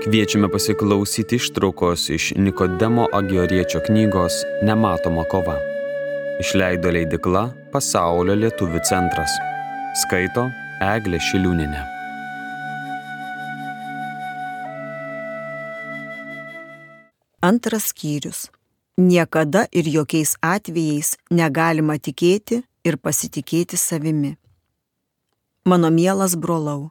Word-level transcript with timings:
Kviečiame 0.00 0.48
pasiklausyti 0.48 1.36
ištraukos 1.36 2.08
iš 2.10 2.32
Nikodemo 2.36 3.06
Agioriečio 3.12 3.80
knygos 3.86 4.32
Nematoma 4.62 5.24
kova. 5.24 5.58
Išleido 6.40 6.88
leidikla 6.88 7.42
Pasaulio 7.72 8.32
lietuvių 8.40 8.80
centras. 8.88 9.34
Skaito 10.00 10.46
Eglė 10.80 11.20
Šiliūninė. 11.20 11.82
Antras 17.44 17.90
skyrius. 17.92 18.46
Niekada 18.96 19.66
ir 19.72 19.90
jokiais 19.98 20.32
atvejais 20.40 21.18
negalima 21.30 21.98
tikėti 22.00 22.62
ir 22.88 22.96
pasitikėti 22.96 23.76
savimi. 23.76 24.32
Mano 25.68 25.92
mielas 25.92 26.40
brolau, 26.40 26.88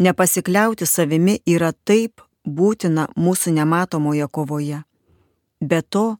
Nepasikliauti 0.00 0.86
savimi 0.88 1.34
yra 1.44 1.74
taip 1.84 2.22
būtina 2.48 3.10
mūsų 3.20 3.52
nematomoje 3.52 4.28
kovoje. 4.32 4.78
Be 5.60 5.82
to, 5.82 6.16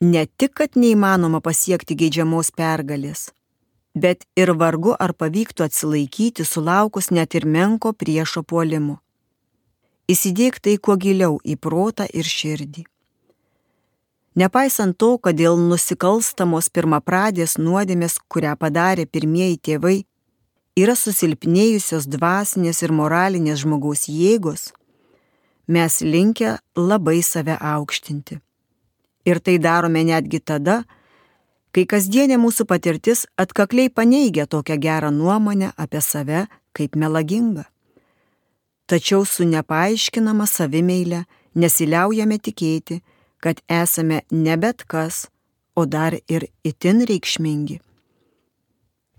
ne 0.00 0.24
tik, 0.24 0.54
kad 0.56 0.78
neįmanoma 0.80 1.42
pasiekti 1.44 1.98
geidžiamos 2.00 2.48
pergalės, 2.56 3.28
bet 3.92 4.24
ir 4.40 4.54
vargu 4.56 4.94
ar 4.96 5.12
pavyktų 5.12 5.66
atsilaikyti 5.68 6.46
sulaukus 6.48 7.10
net 7.10 7.36
ir 7.36 7.44
menko 7.44 7.92
priešo 7.92 8.42
puolimo. 8.42 9.02
Įsidėk 10.08 10.56
tai 10.64 10.78
kuo 10.80 10.96
giliau 10.96 11.36
į 11.44 11.58
protą 11.60 12.08
ir 12.08 12.24
širdį. 12.24 12.86
Nepaisant 14.40 14.96
to, 14.96 15.18
kad 15.18 15.36
dėl 15.36 15.60
nusikalstamos 15.60 16.70
pirmapradės 16.72 17.58
nuodėmės, 17.58 18.16
kurią 18.32 18.56
padarė 18.56 19.04
pirmieji 19.04 19.58
tėvai, 19.68 19.96
yra 20.78 20.94
susilpnėjusios 20.94 22.06
dvasinės 22.10 22.82
ir 22.84 22.92
moralinės 22.94 23.64
žmogaus 23.64 24.06
jėgos, 24.08 24.70
mes 25.66 26.00
linkę 26.00 26.58
labai 26.76 27.20
save 27.22 27.56
aukštinti. 27.58 28.40
Ir 29.26 29.40
tai 29.40 29.58
darome 29.58 30.02
netgi 30.06 30.40
tada, 30.40 30.84
kai 31.74 31.84
kasdienė 31.86 32.38
mūsų 32.40 32.66
patirtis 32.66 33.26
atkakliai 33.36 33.90
paneigia 33.90 34.46
tokią 34.46 34.78
gerą 34.78 35.10
nuomonę 35.10 35.72
apie 35.76 36.00
save 36.00 36.46
kaip 36.72 36.96
melagingą. 36.96 37.66
Tačiau 38.86 39.26
su 39.26 39.46
nepaaiškinama 39.46 40.46
savimeilė 40.50 41.24
nesiliaujame 41.54 42.38
tikėti, 42.38 43.02
kad 43.38 43.62
esame 43.68 44.22
ne 44.30 44.56
bet 44.56 44.82
kas, 44.86 45.28
o 45.74 45.86
dar 45.86 46.16
ir 46.28 46.48
itin 46.66 47.06
reikšmingi 47.06 47.78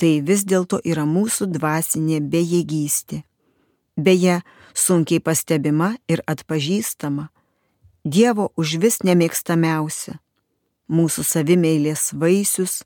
tai 0.02 0.17
vis 0.25 0.41
dėlto 0.49 0.80
yra 0.81 1.03
mūsų 1.05 1.45
dvasinė 1.53 2.23
bejėgystė. 2.33 3.21
Beje, 4.02 4.39
sunkiai 4.73 5.21
pastebima 5.21 5.93
ir 6.09 6.23
atpažįstama, 6.25 7.30
Dievo 8.02 8.47
už 8.58 8.80
vis 8.81 8.95
nemėgstamiausia, 9.05 10.16
mūsų 10.89 11.21
savimeilės 11.21 12.08
vaisius 12.17 12.80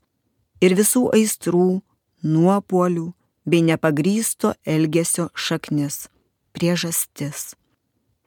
ir 0.60 0.74
visų 0.76 1.06
aistrų, 1.16 1.80
nuopolių 2.20 3.06
bei 3.48 3.64
nepagrysto 3.64 4.52
elgesio 4.66 5.30
šaknis- 5.32 6.10
priežastis. 6.54 7.56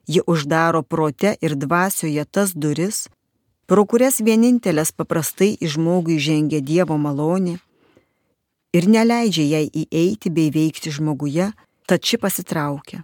Ji 0.10 0.26
uždaro 0.26 0.82
prote 0.82 1.38
ir 1.42 1.54
dvasioje 1.54 2.26
tas 2.26 2.58
duris, 2.58 3.06
pro 3.68 3.86
kurias 3.86 4.18
vienintelės 4.18 4.90
paprastai 4.92 5.54
į 5.62 5.78
žmogų 5.78 6.18
įžengia 6.18 6.66
Dievo 6.66 6.98
malonė 6.98 7.60
ir 8.74 8.88
neleidžia 8.90 9.46
jai 9.46 9.66
įeiti 9.68 10.32
bei 10.34 10.52
veikti 10.54 10.94
žmoguje, 10.94 11.52
tad 11.88 12.06
ši 12.06 12.20
pasitraukia. 12.22 13.04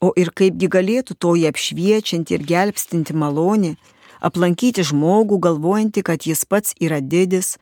O 0.00 0.12
ir 0.16 0.30
kaipgi 0.30 0.68
galėtų 0.70 1.16
toji 1.18 1.48
apšviečianti 1.50 2.36
ir 2.36 2.44
gelbstinti 2.46 3.16
malonė 3.18 3.74
aplankyti 4.20 4.84
žmogų, 4.86 5.38
galvojantį, 5.42 6.04
kad 6.06 6.26
jis 6.26 6.44
pats 6.46 6.74
yra 6.80 7.00
didis, 7.00 7.56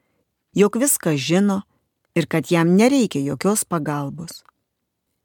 jog 0.56 0.76
viską 0.76 1.16
žino 1.16 1.62
ir 2.16 2.28
kad 2.28 2.50
jam 2.52 2.76
nereikia 2.76 3.20
jokios 3.24 3.64
pagalbos. 3.64 4.42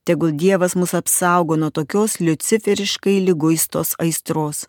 Tegul 0.03 0.31
Dievas 0.34 0.75
mus 0.75 0.95
apsaugo 0.97 1.56
nuo 1.56 1.69
tokios 1.69 2.19
luciferiškai 2.19 3.19
lyguistos 3.28 3.94
aistros. 4.01 4.66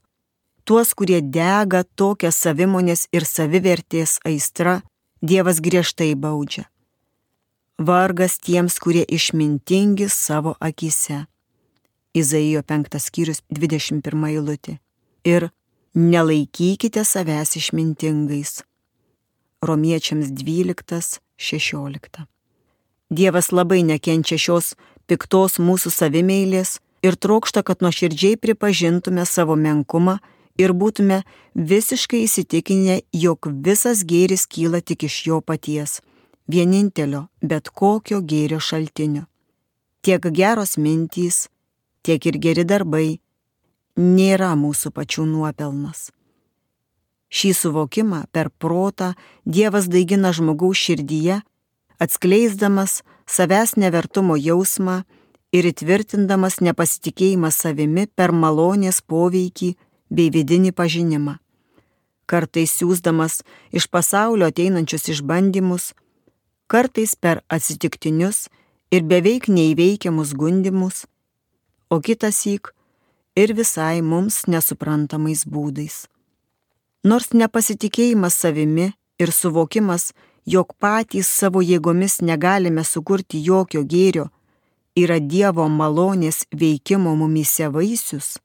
Tuos, 0.65 0.93
kurie 0.95 1.23
dega 1.23 1.83
tokią 1.99 2.31
savimonės 2.31 3.09
ir 3.17 3.27
savivertės 3.27 4.21
aistrą, 4.29 4.83
Dievas 5.23 5.63
griežtai 5.63 6.13
baudžia. 6.19 6.67
Vargas 7.79 8.39
tiems, 8.39 8.79
kurie 8.79 9.05
išmintingi 9.09 10.09
savo 10.09 10.55
akise. 10.61 11.25
Izaijo 12.15 12.63
5 12.63 12.99
skyrius 13.01 13.41
21 13.49 14.27
eilutė. 14.29 14.79
Ir 15.25 15.49
nelaikykite 15.95 17.05
savęs 17.05 17.57
išmintingais. 17.57 18.63
Romiečiams 19.63 20.29
12-16. 20.37 22.27
Dievas 23.11 23.53
labai 23.53 23.83
nekenčia 23.83 24.39
šios 24.39 24.75
piktos 25.07 25.59
mūsų 25.59 25.91
savimeilės 25.91 26.81
ir 27.03 27.17
trokšta, 27.17 27.63
kad 27.63 27.81
nuoširdžiai 27.81 28.37
pripažintume 28.37 29.25
savo 29.27 29.57
menkumą 29.57 30.19
ir 30.61 30.77
būtume 30.77 31.23
visiškai 31.57 32.25
įsitikinę, 32.29 33.01
jog 33.13 33.49
visas 33.49 34.05
gėris 34.05 34.47
kyla 34.47 34.85
tik 34.85 35.09
iš 35.09 35.21
jo 35.27 35.41
paties 35.41 36.01
vienintelio 36.49 37.27
bet 37.43 37.69
kokio 37.69 38.21
gėrio 38.21 38.61
šaltinio. 38.61 39.27
Tiek 40.03 40.25
geros 40.35 40.77
mintys, 40.77 41.49
tiek 42.03 42.27
ir 42.27 42.39
geri 42.43 42.65
darbai 42.65 43.21
nėra 43.97 44.55
mūsų 44.59 44.91
pačių 44.97 45.27
nuopelnas. 45.29 46.11
Šį 47.33 47.53
suvokimą 47.57 48.27
per 48.33 48.51
protą 48.51 49.15
Dievas 49.45 49.87
daigina 49.89 50.33
žmogaus 50.37 50.77
širdyje, 50.77 51.41
atskleisdamas 52.03 53.01
savęs 53.27 53.77
nevertumo 53.81 54.37
jausmą 54.37 55.03
ir 55.53 55.69
įtvirtindamas 55.71 56.61
nepasitikėjimą 56.61 57.53
savimi 57.53 58.07
per 58.07 58.33
malonės 58.33 59.01
poveikį 59.01 59.75
bei 60.11 60.29
vidinį 60.35 60.75
pažinimą. 60.77 61.39
Kartais 62.27 62.73
siūsdamas 62.79 63.43
iš 63.73 63.89
pasaulio 63.93 64.49
ateinančius 64.53 65.09
išbandymus, 65.15 65.93
kartais 66.67 67.15
per 67.15 67.43
atsitiktinius 67.49 68.49
ir 68.91 69.03
beveik 69.09 69.49
neįveikiamus 69.49 70.35
gundimus, 70.37 71.07
o 71.91 72.01
kitas 72.01 72.45
įk 72.47 72.73
ir 73.37 73.55
visai 73.57 74.03
mums 74.03 74.45
nesuprantamais 74.47 75.47
būdais. 75.49 76.07
Nors 77.05 77.33
nepasitikėjimas 77.33 78.37
savimi 78.39 78.93
ir 79.19 79.33
suvokimas, 79.33 80.13
jog 80.47 80.75
patys 80.79 81.29
savo 81.29 81.63
jėgomis 81.63 82.21
negalime 82.23 82.85
sukurti 82.85 83.41
jokio 83.43 83.83
gėrio, 83.83 84.29
yra 84.97 85.19
Dievo 85.21 85.67
malonės 85.69 86.45
veikimo 86.53 87.15
mumise 87.17 87.69
vaisius, 87.73 88.37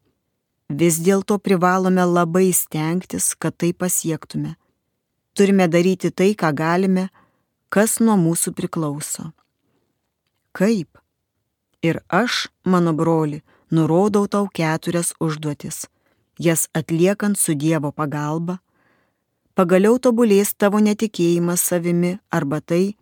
vis 0.69 0.99
dėlto 1.03 1.37
privalome 1.39 2.03
labai 2.05 2.51
stengtis, 2.53 3.33
kad 3.35 3.57
tai 3.57 3.73
pasiektume. 3.73 4.55
Turime 5.33 5.67
daryti 5.67 6.11
tai, 6.11 6.33
ką 6.33 6.53
galime, 6.55 7.09
kas 7.69 7.99
nuo 7.99 8.15
mūsų 8.19 8.53
priklauso. 8.57 9.31
Kaip? 10.57 10.99
Ir 11.83 12.01
aš, 12.09 12.47
mano 12.65 12.93
broli, 12.93 13.43
nurodau 13.71 14.25
tau 14.27 14.47
keturias 14.49 15.13
užduotis, 15.19 15.85
jas 16.39 16.67
atliekant 16.73 17.37
su 17.37 17.53
Dievo 17.53 17.91
pagalba, 17.91 18.57
pagaliau 19.53 19.99
tobulės 19.99 20.53
tavo 20.57 20.81
netikėjimas 20.81 21.61
savimi 21.61 22.17
arba 22.31 22.61
tai, 22.61 22.95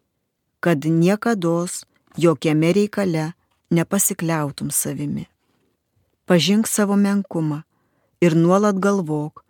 kad 0.60 0.84
niekada 0.86 1.66
jokiame 2.18 2.74
reikale 2.74 3.34
nepasikliautum 3.72 4.72
savimi. 4.72 5.28
Pažink 6.25 6.68
savo 6.68 6.95
menkumą 6.95 7.62
ir 8.22 8.36
nuolat 8.36 8.80
galvok, 8.81 9.44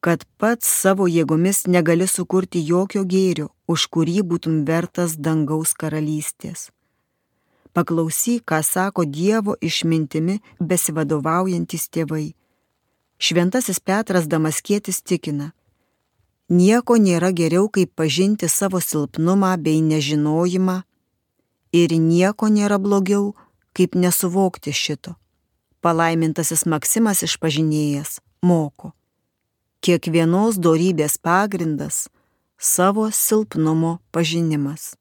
kad 0.00 0.24
pats 0.38 0.68
savo 0.68 1.08
jėgomis 1.10 1.66
negali 1.66 2.06
sukurti 2.06 2.62
jokio 2.64 3.04
gėrio, 3.04 3.50
už 3.70 3.86
kurį 3.94 4.20
būtum 4.30 4.64
vertas 4.68 5.14
dangaus 5.26 5.72
karalystės. 5.80 6.68
Paklausyk, 7.72 8.42
ką 8.50 8.58
sako 8.66 9.06
Dievo 9.06 9.54
išmintimi 9.68 10.40
besivadovaujantis 10.58 11.86
tėvai. 11.94 12.34
Šventasis 13.20 13.78
Petras 13.78 14.26
Damaskėtis 14.26 15.02
tikina, 15.06 15.52
nieko 16.48 16.96
nėra 16.98 17.30
geriau, 17.40 17.68
kaip 17.68 17.94
pažinti 17.94 18.48
savo 18.48 18.80
silpnumą 18.82 19.54
bei 19.62 19.78
nežinojimą 19.84 20.78
ir 21.80 21.94
nieko 21.94 22.48
nėra 22.50 22.80
blogiau, 22.82 23.34
kaip 23.76 23.94
nesuvokti 23.94 24.74
šito. 24.74 25.14
Palaimintasis 25.80 26.66
Maksimas 26.66 27.22
išpažinėjas 27.28 28.18
moko 28.42 28.96
kiekvienos 29.80 30.58
dorybės 30.60 31.16
pagrindas- 31.18 32.08
savo 32.60 33.10
silpnumo 33.10 33.98
pažinimas. 34.10 34.96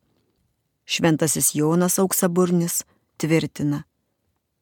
Šventasis 0.85 1.55
Jonas 1.55 1.99
auksaburnis 1.99 2.83
tvirtina, 3.17 3.83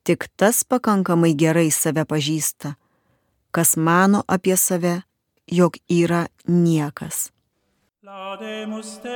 tik 0.04 0.28
tas 0.36 0.64
pakankamai 0.64 1.34
gerai 1.38 1.72
save 1.72 2.06
pažįsta, 2.06 2.74
kas 3.52 3.78
mano 3.78 4.24
apie 4.28 4.58
save, 4.58 5.02
jog 5.48 5.78
yra 5.90 6.28
niekas. 6.48 7.32
Laudemus 8.04 9.00
Deum, 9.04 9.14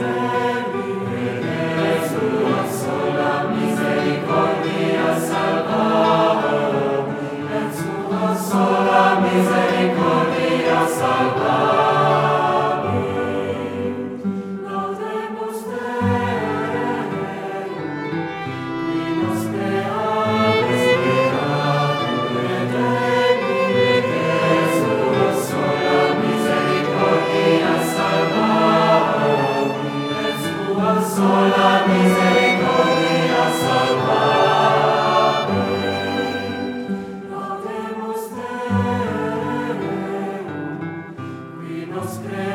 nostre 41.91 42.50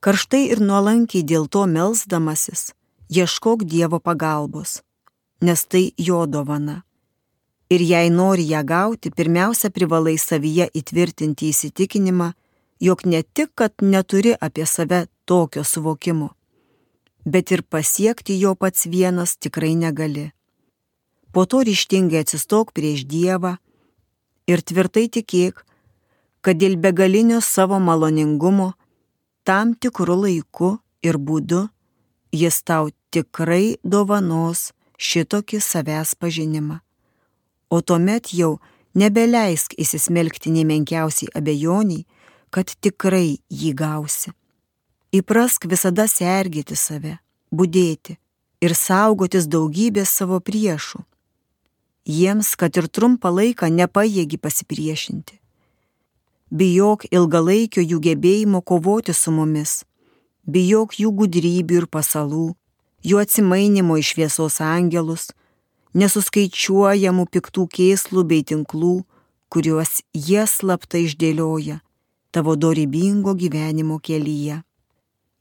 Karštai 0.00 0.46
ir 0.50 0.58
nuolankiai 0.64 1.22
dėl 1.22 1.44
to 1.54 1.66
melzdamasis, 1.70 2.70
ieškok 3.14 3.66
Dievo 3.68 4.00
pagalbos, 4.00 4.80
nes 5.44 5.62
tai 5.70 5.82
jo 6.08 6.24
dovana. 6.26 6.80
Ir 7.70 7.82
jei 7.86 8.10
nori 8.10 8.48
ją 8.50 8.64
gauti, 8.66 9.12
pirmiausia 9.14 9.70
privalai 9.70 10.16
savyje 10.18 10.66
įtvirtinti 10.74 11.52
įsitikinimą, 11.52 12.32
jog 12.82 13.04
ne 13.06 13.22
tik, 13.22 13.52
kad 13.54 13.72
neturi 13.82 14.34
apie 14.34 14.66
save 14.66 15.04
tokio 15.24 15.62
suvokimo, 15.64 16.32
bet 17.24 17.52
ir 17.54 17.62
pasiekti 17.62 18.40
jo 18.40 18.56
pats 18.58 18.88
vienas 18.90 19.36
tikrai 19.38 19.76
negali. 19.78 20.32
Po 21.32 21.46
to 21.46 21.62
ryštingai 21.62 22.24
atsistok 22.24 22.74
prieš 22.74 23.06
Dievą 23.06 23.54
ir 24.50 24.66
tvirtai 24.66 25.06
tikėk, 25.06 25.62
kad 26.42 26.58
dėl 26.58 26.74
begalinio 26.74 27.38
savo 27.38 27.78
maloningumo 27.78 28.72
tam 29.46 29.76
tikru 29.78 30.18
laiku 30.24 30.78
ir 31.06 31.22
būdu 31.22 31.68
jis 32.34 32.62
tau 32.66 32.90
tikrai 33.14 33.78
dovanos 33.84 34.72
šitokį 34.98 35.62
savęs 35.62 36.18
pažinimą. 36.18 36.80
O 37.70 37.80
tuomet 37.80 38.32
jau 38.34 38.58
nebeleisk 38.98 39.76
įsismelkti 39.78 40.52
nemenkiausiai 40.54 41.30
abejoniai, 41.38 42.06
kad 42.50 42.72
tikrai 42.82 43.38
jį 43.48 43.74
gausi. 43.78 44.34
Įprask 45.14 45.66
visada 45.70 46.06
sergėti 46.10 46.76
save, 46.76 47.18
būdėti 47.54 48.18
ir 48.60 48.74
saugotis 48.74 49.46
daugybės 49.50 50.10
savo 50.10 50.40
priešų. 50.42 51.04
Jiems, 52.10 52.56
kad 52.58 52.74
ir 52.76 52.88
trumpą 52.90 53.30
laiką 53.30 53.70
nepajėgi 53.70 54.38
pasipriešinti 54.42 55.40
bijok 56.50 57.06
ilgalaikio 57.14 57.82
jų 57.82 58.00
gebėjimo 58.02 58.60
kovoti 58.66 59.14
su 59.14 59.30
mumis, 59.30 59.84
bijok 60.46 60.96
jų 60.98 61.12
gudrybių 61.22 61.82
ir 61.82 61.86
pasalų, 61.86 62.54
jų 63.06 63.20
atsimainimo 63.22 63.98
iš 64.00 64.14
šviesos 64.14 64.58
angelus, 64.60 65.30
nesuskaičiuojamų 65.94 67.26
piktų 67.34 67.66
kėslų 67.76 68.24
bei 68.24 68.44
tinklų, 68.46 68.96
kuriuos 69.50 70.00
jie 70.14 70.46
slapta 70.46 71.00
išdėlioja 71.02 71.80
tavo 72.30 72.56
dorybingo 72.56 73.34
gyvenimo 73.34 73.98
kelyje. 73.98 74.60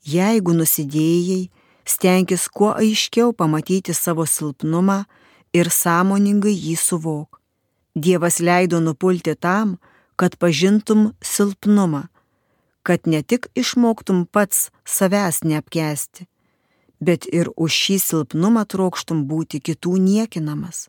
Jeigu 0.06 0.56
nusidėjai, 0.58 1.50
stenkis 1.86 2.48
kuo 2.50 2.72
aiškiau 2.74 3.34
pamatyti 3.38 3.94
savo 3.94 4.26
silpnumą 4.26 5.04
ir 5.54 5.70
sąmoningai 5.74 6.56
jį 6.56 6.76
suvok. 6.80 7.40
Dievas 7.96 8.40
leido 8.40 8.80
nupulti 8.80 9.36
tam, 9.36 9.78
kad 10.16 10.38
pažintum 10.40 11.12
silpnumą, 11.22 12.08
kad 12.84 13.06
ne 13.06 13.22
tik 13.24 13.50
išmoktum 13.60 14.26
pats 14.26 14.70
savęs 14.86 15.44
neapkesti, 15.44 16.29
bet 17.00 17.26
ir 17.32 17.50
už 17.56 17.72
šį 17.84 17.98
silpnumą 18.04 18.66
trokštum 18.68 19.26
būti 19.30 19.60
kitų 19.64 19.98
niekinamas. 20.04 20.88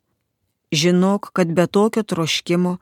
Žinok, 0.71 1.31
kad 1.35 1.51
be 1.55 1.67
tokio 1.67 2.03
troškimo 2.03 2.79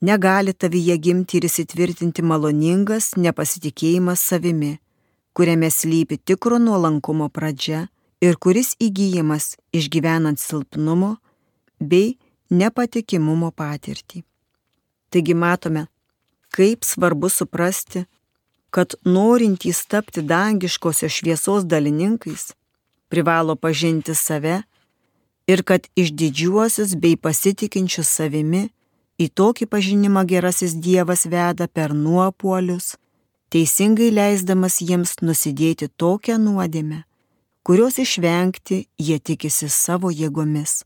negali 0.00 0.52
tavyje 0.52 0.96
gimti 0.98 1.38
ir 1.38 1.46
įsitvirtinti 1.48 2.22
maloningas 2.22 3.14
nepasitikėjimas 3.16 4.22
savimi, 4.22 4.76
kuriame 5.32 5.70
slypi 5.70 6.18
tikro 6.18 6.58
nuolankumo 6.62 7.28
pradžia 7.28 7.86
ir 8.20 8.38
kuris 8.38 8.74
įgyjimas 8.80 9.56
išgyvenant 9.74 10.40
silpnumo 10.40 11.16
bei 11.80 12.16
nepatikimumo 12.50 13.50
patirtį. 13.50 14.22
Taigi 15.10 15.34
matome, 15.34 15.86
kaip 16.54 16.84
svarbu 16.84 17.30
suprasti, 17.30 18.06
kad 18.76 18.94
norintys 19.04 19.86
tapti 19.88 20.20
dangiškosios 20.22 21.12
šviesos 21.12 21.64
dalininkais 21.64 22.52
privalo 23.08 23.54
pažinti 23.56 24.14
save 24.14 24.62
ir 25.46 25.62
kad 25.62 25.86
išdidžiuosius 25.96 26.90
bei 27.00 27.16
pasitikinčius 27.16 28.10
savimi 28.18 28.66
į 29.16 29.30
tokį 29.40 29.66
pažinimą 29.72 30.26
gerasis 30.28 30.74
Dievas 30.86 31.24
veda 31.24 31.68
per 31.72 31.94
nuopuolius, 31.96 32.96
teisingai 33.48 34.10
leisdamas 34.12 34.76
jiems 34.84 35.14
nusidėti 35.22 35.88
tokią 35.88 36.36
nuodėmę, 36.42 36.98
kurios 37.64 37.96
išvengti 38.04 38.82
jie 39.06 39.16
tikisi 39.18 39.70
savo 39.72 40.12
jėgomis. 40.12 40.82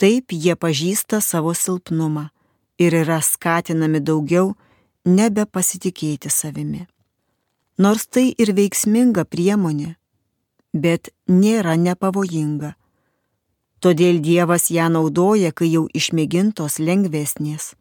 Taip 0.00 0.32
jie 0.32 0.56
pažįsta 0.56 1.20
savo 1.20 1.52
silpnumą 1.52 2.30
ir 2.80 2.96
yra 3.02 3.20
skatinami 3.20 4.00
daugiau 4.00 4.54
nebepasitikėti 5.08 6.30
savimi. 6.30 6.84
Nors 7.78 8.06
tai 8.10 8.32
ir 8.34 8.52
veiksminga 8.58 9.24
priemonė, 9.24 9.94
bet 10.74 11.12
nėra 11.30 11.76
nepavojinga. 11.78 12.74
Todėl 13.78 14.18
Dievas 14.18 14.70
ją 14.74 14.88
naudoja, 14.90 15.52
kai 15.54 15.70
jau 15.70 15.84
išmėgintos 15.94 16.80
lengvesnės. 16.82 17.76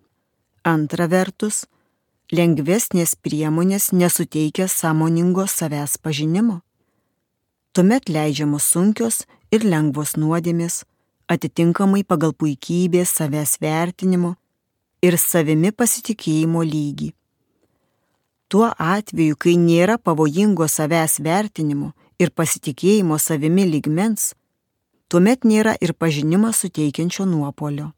Antra 0.61 1.07
vertus, 1.09 1.65
lengvesnės 2.31 3.15
priemonės 3.17 3.89
nesuteikia 3.91 4.67
sąmoningo 4.69 5.47
savęs 5.49 5.97
pažinimo. 5.97 6.61
Tuomet 7.73 8.09
leidžiamos 8.09 8.69
sunkios 8.69 9.23
ir 9.49 9.65
lengvos 9.65 10.13
nuodėmės, 10.21 10.83
atitinkamai 11.27 12.03
pagal 12.05 12.37
puikybės 12.37 13.17
savęs 13.17 13.57
vertinimo 13.61 14.35
ir 15.01 15.17
savimi 15.17 15.73
pasitikėjimo 15.73 16.61
lygį. 16.61 17.16
Tuo 18.47 18.69
atveju, 18.79 19.35
kai 19.35 19.57
nėra 19.59 19.97
pavojingo 19.99 20.67
savęs 20.71 21.19
vertinimo 21.23 21.91
ir 22.19 22.31
pasitikėjimo 22.31 23.17
savimi 23.19 23.65
lygmens, 23.67 24.31
tuomet 25.11 25.43
nėra 25.43 25.75
ir 25.83 25.93
pažinimą 25.93 26.53
suteikiančio 26.55 27.27
nuopolio. 27.27 27.91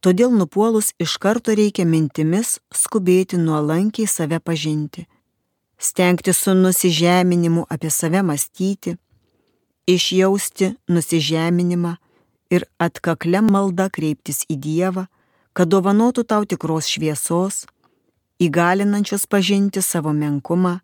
Todėl 0.00 0.32
nupuolus 0.32 0.92
iš 1.02 1.16
karto 1.20 1.52
reikia 1.56 1.84
mintimis 1.88 2.56
skubėti 2.72 3.36
nuolankiai 3.40 4.08
save 4.08 4.40
pažinti, 4.40 5.06
stengti 5.78 6.32
su 6.32 6.54
nusižeminimu 6.54 7.66
apie 7.68 7.90
save 7.90 8.22
mąstyti, 8.22 8.96
išjausti 9.86 10.72
nusižeminimą 10.88 11.96
ir 12.50 12.64
atkaklę 12.78 13.42
maldą 13.44 13.90
kreiptis 13.92 14.44
į 14.48 14.56
Dievą, 14.62 15.06
kad 15.56 15.68
dovanotų 15.72 16.24
tau 16.28 16.44
tikros 16.44 16.88
šviesos, 16.92 17.64
įgalinančios 18.42 19.26
pažinti 19.26 19.82
savo 19.82 20.12
menkumą 20.12 20.78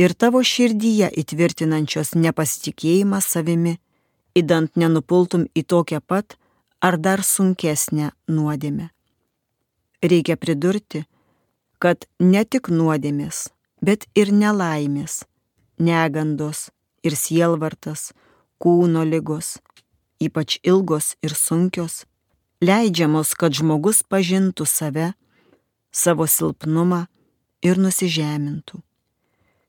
ir 0.00 0.14
tavo 0.14 0.42
širdyje 0.44 1.10
įtvirtinančios 1.22 2.14
nepasitikėjimą 2.16 3.20
savimi, 3.24 3.78
įdant 4.36 4.76
nenupultum 4.76 5.46
į 5.56 5.64
tokią 5.72 6.00
pat 6.00 6.36
ar 6.80 6.96
dar 6.96 7.24
sunkesnę 7.24 8.12
nuodėmę. 8.28 8.90
Reikia 10.00 10.36
pridurti, 10.40 11.04
kad 11.78 12.06
ne 12.20 12.44
tik 12.44 12.70
nuodėmės, 12.72 13.48
bet 13.84 14.06
ir 14.16 14.32
nelaimės, 14.32 15.24
negandos 15.80 16.68
ir 17.04 17.16
sielvartas, 17.16 18.12
kūno 18.60 19.04
lygos, 19.08 19.58
ypač 20.20 20.58
ilgos 20.64 21.14
ir 21.24 21.36
sunkios, 21.36 22.04
leidžiamos, 22.60 23.32
kad 23.36 23.56
žmogus 23.56 24.02
pažintų 24.04 24.68
save, 24.68 25.12
savo 25.90 26.26
silpnumą 26.26 27.06
ir 27.62 27.78
nusižemintų. 27.78 28.80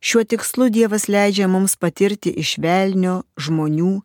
Šiuo 0.01 0.23
tikslu 0.25 0.71
Dievas 0.73 1.05
leidžia 1.05 1.47
mums 1.51 1.75
patirti 1.77 2.31
iš 2.41 2.55
velnio 2.57 3.21
žmonių 3.37 3.99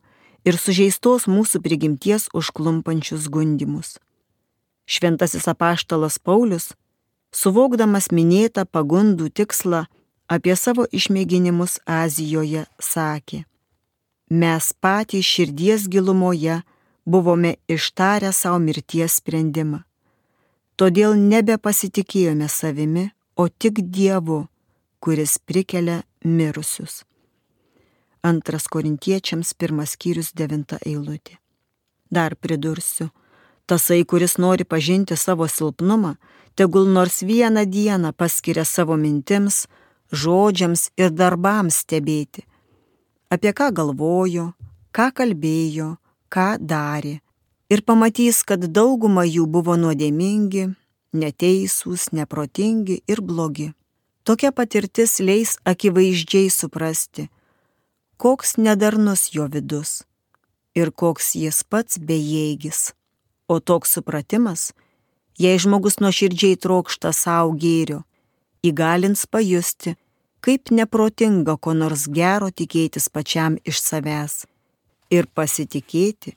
ir 0.44 0.58
sužeistos 0.60 1.24
mūsų 1.24 1.62
prigimties 1.64 2.28
užklumpančius 2.36 3.30
gundimus. 3.32 3.96
Šventasis 4.86 5.48
apaštalas 5.50 6.18
Paulius, 6.20 6.74
suvokdamas 7.32 8.12
minėtą 8.12 8.66
pagundų 8.68 9.30
tikslą 9.32 9.86
apie 10.28 10.54
savo 10.56 10.86
išmėginimus 10.92 11.80
Azijoje, 11.86 12.66
sakė, 12.78 13.44
mes 14.30 14.72
patys 14.82 15.26
širdies 15.26 15.88
gilumoje 15.88 16.60
buvome 17.06 17.56
ištarę 17.70 18.32
savo 18.32 18.58
mirties 18.62 19.18
sprendimą. 19.22 19.82
Todėl 20.76 21.16
nebepasitikėjome 21.16 22.48
savimi, 22.52 23.10
o 23.36 23.48
tik 23.48 23.80
Dievu, 23.80 24.46
kuris 25.00 25.38
prikelia 25.38 26.02
mirusius. 26.24 27.04
Antras 28.22 28.66
korintiečiams 28.68 29.54
pirmas 29.54 29.94
skyrius 29.96 30.32
devinta 30.36 30.78
eilutė. 30.84 31.38
Dar 32.10 32.36
pridursiu, 32.36 33.08
tasai, 33.66 34.02
kuris 34.04 34.36
nori 34.38 34.64
pažinti 34.64 35.16
savo 35.16 35.48
silpnumą, 35.48 36.16
tegul 36.54 36.90
nors 36.92 37.22
vieną 37.22 37.64
dieną 37.64 38.12
paskiria 38.12 38.64
savo 38.64 38.96
mintims, 39.00 39.64
žodžiams 40.12 40.90
ir 40.96 41.10
darbams 41.10 41.82
stebėti 41.84 42.44
apie 43.30 43.52
ką 43.52 43.70
galvojo, 43.74 44.52
ką 44.94 45.10
kalbėjo, 45.18 45.96
ką 46.30 46.48
darė. 46.60 47.18
Ir 47.66 47.82
pamatys, 47.82 48.44
kad 48.46 48.62
dauguma 48.70 49.24
jų 49.26 49.48
buvo 49.50 49.74
nuodėmingi, 49.74 50.68
neteisūs, 51.18 52.12
neprotingi 52.14 53.00
ir 53.10 53.22
blogi. 53.22 53.72
Tokia 54.22 54.52
patirtis 54.54 55.18
leis 55.18 55.56
akivaizdžiai 55.66 56.50
suprasti, 56.50 57.26
koks 58.22 58.54
nedarnus 58.58 59.32
jo 59.34 59.48
vidus 59.50 60.04
ir 60.78 60.92
koks 60.92 61.34
jis 61.34 61.62
pats 61.66 61.98
bejėgis. 61.98 62.92
O 63.50 63.58
toks 63.58 63.98
supratimas, 63.98 64.70
jei 65.38 65.58
žmogus 65.58 65.98
nuoširdžiai 66.02 66.58
trokšta 66.62 67.10
savo 67.14 67.54
gėrio, 67.58 68.02
įgalins 68.62 69.26
pajusti, 69.26 69.94
kaip 70.38 70.70
neprotinga 70.70 71.58
ko 71.58 71.74
nors 71.74 72.06
gero 72.06 72.50
tikėtis 72.50 73.10
pačiam 73.10 73.58
iš 73.66 73.82
savęs 73.82 74.42
ir 75.10 75.30
pasitikėti 75.34 76.36